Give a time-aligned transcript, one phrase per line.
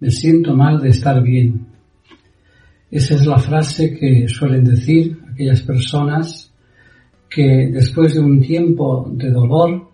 [0.00, 1.66] Me siento mal de estar bien.
[2.90, 6.54] Esa es la frase que suelen decir aquellas personas
[7.28, 9.90] que después de un tiempo de dolor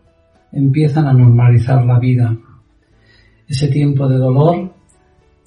[0.52, 2.36] empiezan a normalizar la vida.
[3.48, 4.74] Ese tiempo de dolor,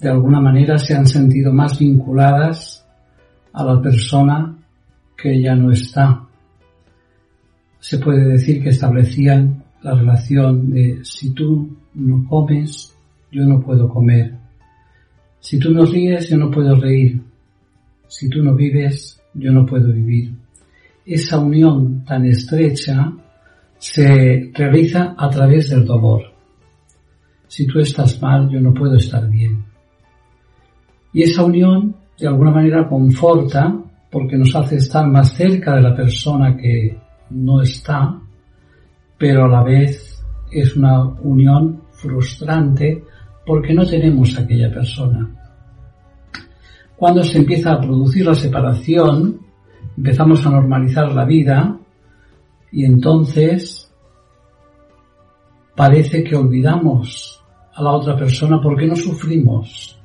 [0.00, 2.84] de alguna manera, se han sentido más vinculadas
[3.52, 4.56] a la persona
[5.16, 6.26] que ya no está.
[7.78, 12.94] Se puede decir que establecían la relación de si tú no comes,
[13.30, 14.47] yo no puedo comer.
[15.40, 17.20] Si tú no ríes, yo no puedo reír.
[18.06, 20.32] Si tú no vives, yo no puedo vivir.
[21.04, 23.12] Esa unión tan estrecha
[23.78, 26.22] se realiza a través del dolor.
[27.46, 29.64] Si tú estás mal, yo no puedo estar bien.
[31.12, 33.74] Y esa unión, de alguna manera, conforta
[34.10, 36.98] porque nos hace estar más cerca de la persona que
[37.30, 38.20] no está,
[39.16, 43.04] pero a la vez es una unión frustrante
[43.48, 45.26] porque no tenemos aquella persona.
[46.94, 49.40] Cuando se empieza a producir la separación,
[49.96, 51.78] empezamos a normalizar la vida
[52.70, 53.90] y entonces
[55.74, 57.42] parece que olvidamos
[57.74, 59.98] a la otra persona porque no sufrimos.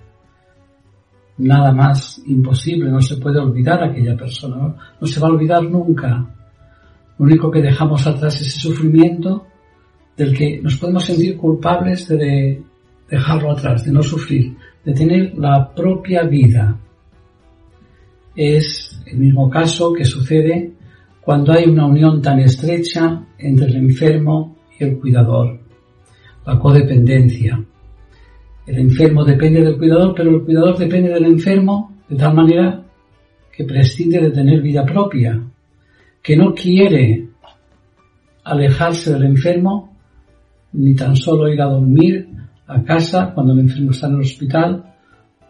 [1.40, 4.76] Nada más imposible, no se puede olvidar a aquella persona, ¿no?
[5.02, 6.34] no se va a olvidar nunca.
[7.20, 9.48] Lo único que dejamos atrás es ese sufrimiento
[10.16, 12.64] del que nos podemos sentir culpables de
[13.10, 16.80] dejarlo atrás, de no sufrir, de tener la propia vida.
[18.36, 20.74] Es el mismo caso que sucede
[21.22, 25.60] cuando hay una unión tan estrecha entre el enfermo y el cuidador,
[26.46, 27.64] la codependencia.
[28.66, 32.84] El enfermo depende del cuidador, pero el cuidador depende del enfermo de tal manera
[33.52, 35.42] que prescinde de tener vida propia,
[36.22, 37.28] que no quiere
[38.44, 39.96] alejarse del enfermo
[40.74, 42.28] ni tan solo ir a dormir
[42.68, 44.96] a casa cuando el enfermo está en el hospital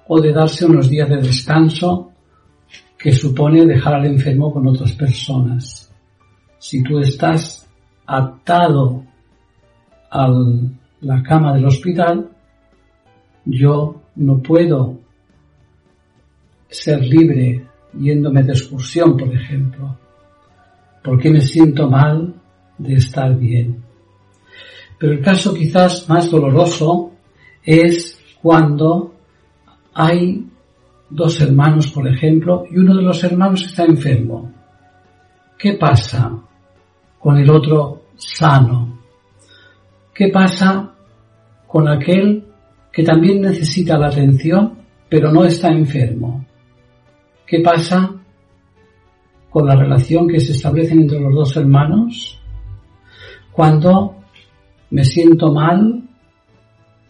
[0.08, 2.12] o de darse unos días de descanso
[2.98, 5.92] que supone dejar al enfermo con otras personas.
[6.58, 7.70] Si tú estás
[8.06, 9.04] atado
[10.10, 10.30] a
[11.02, 12.30] la cama del hospital,
[13.46, 15.00] yo no puedo
[16.70, 17.68] ser libre
[18.00, 19.98] yéndome de excursión, por ejemplo,
[21.04, 22.34] porque me siento mal
[22.78, 23.83] de estar bien.
[25.04, 27.12] Pero el caso quizás más doloroso
[27.62, 29.14] es cuando
[29.94, 30.48] hay
[31.10, 34.50] dos hermanos, por ejemplo, y uno de los hermanos está enfermo.
[35.60, 36.32] ¿Qué pasa
[37.20, 39.02] con el otro sano?
[40.16, 40.94] ¿Qué pasa
[41.68, 42.46] con aquel
[42.90, 44.78] que también necesita la atención,
[45.10, 46.46] pero no está enfermo?
[47.46, 48.10] ¿Qué pasa
[49.50, 52.40] con la relación que se establece entre los dos hermanos
[53.52, 54.23] cuando
[54.94, 56.04] me siento mal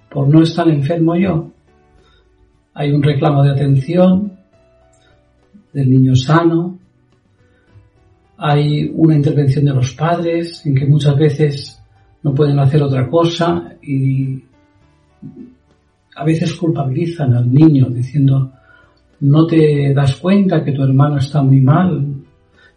[0.09, 1.51] por no estar enfermo yo?
[2.73, 4.31] hay un reclamo de atención
[5.73, 6.79] del niño sano,
[8.37, 11.83] hay una intervención de los padres en que muchas veces
[12.23, 14.41] no pueden hacer otra cosa y
[16.15, 18.53] a veces culpabilizan al niño diciendo
[19.19, 22.23] no te das cuenta que tu hermano está muy mal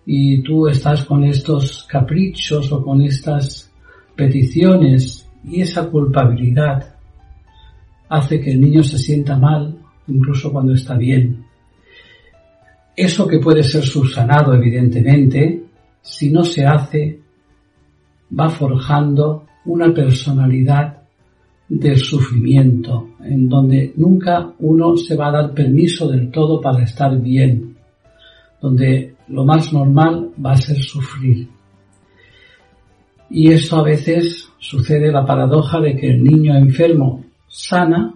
[0.05, 3.73] y tú estás con estos caprichos o con estas
[4.17, 6.95] peticiones y esa culpabilidad
[8.09, 9.77] hace que el niño se sienta mal
[10.09, 11.45] incluso cuando está bien.
[12.97, 15.65] Eso que puede ser subsanado, evidentemente,
[16.01, 17.21] si no se hace,
[18.39, 21.03] va forjando una personalidad
[21.69, 27.21] del sufrimiento, en donde nunca uno se va a dar permiso del todo para estar
[27.21, 27.77] bien,
[28.63, 31.49] donde lo más normal va a ser sufrir.
[33.29, 38.15] Y esto a veces sucede la paradoja de que el niño enfermo sana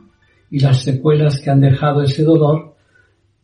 [0.50, 2.74] y las secuelas que han dejado ese dolor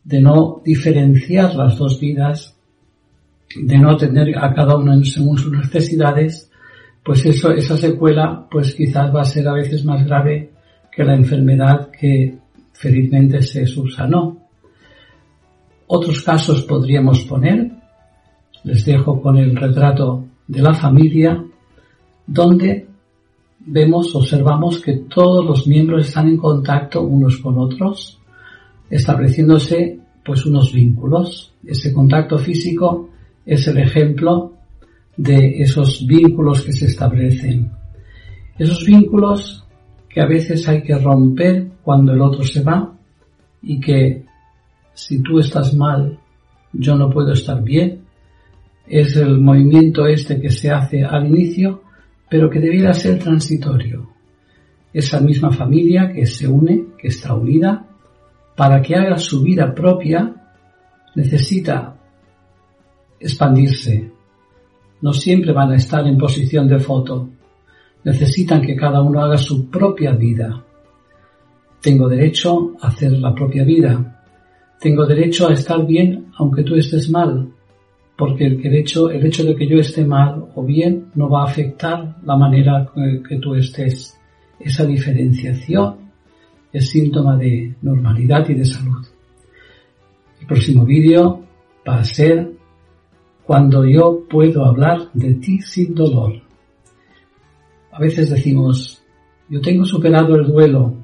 [0.03, 2.55] de no diferenciar las dos vidas,
[3.55, 6.49] de no tener a cada uno según sus necesidades,
[7.03, 10.51] pues eso, esa secuela, pues quizás va a ser a veces más grave
[10.91, 12.37] que la enfermedad que
[12.73, 14.37] felizmente se subsanó.
[15.87, 17.71] Otros casos podríamos poner,
[18.63, 21.41] Les dejo con el retrato de la familia
[22.27, 22.87] donde
[23.59, 28.19] vemos, observamos que todos los miembros están en contacto unos con otros,
[28.89, 31.53] estableciéndose pues unos vínculos.
[31.65, 33.09] Ese contacto físico
[33.45, 34.53] es el ejemplo
[35.15, 37.71] de esos vínculos que se establecen.
[38.59, 39.65] Esos vínculos
[40.09, 42.93] que a veces hay que romper cuando el otro se va
[43.61, 44.25] y que
[44.93, 46.19] si tú estás mal,
[46.73, 48.01] yo no puedo estar bien.
[48.87, 51.83] Es el movimiento este que se hace al inicio
[52.29, 54.09] pero que debiera ser transitorio.
[54.93, 57.85] Esa misma familia que se une, que está unida,
[58.55, 60.33] para que haga su vida propia,
[61.15, 61.95] necesita
[63.19, 64.11] expandirse.
[65.01, 67.29] No siempre van a estar en posición de foto.
[68.03, 70.63] Necesitan que cada uno haga su propia vida.
[71.81, 74.23] Tengo derecho a hacer la propia vida.
[74.79, 77.51] Tengo derecho a estar bien aunque tú estés mal
[78.17, 82.35] porque el hecho, de que yo esté mal o bien no va a afectar la
[82.35, 82.89] manera
[83.29, 84.19] que, tú estés.
[84.59, 85.97] Esa diferenciación
[86.73, 89.05] es síntoma de normalidad y de salud.
[90.41, 91.45] El próximo vídeo
[91.87, 92.53] va a ser
[93.43, 96.41] cuando yo puedo hablar de ti sin dolor.
[97.91, 98.99] A veces decimos,
[99.47, 100.95] yo tengo superado el duelo.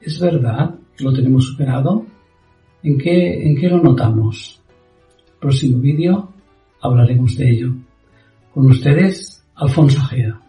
[0.00, 2.04] ¿Es verdad que lo tenemos superado?
[2.82, 4.61] ¿En qué, en qué lo notamos?
[5.42, 6.32] Próximo vídeo
[6.80, 7.74] hablaremos de ello.
[8.54, 10.40] Con ustedes, Alfonso Gea.